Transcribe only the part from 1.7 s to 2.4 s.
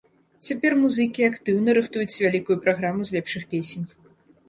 рыхтуюць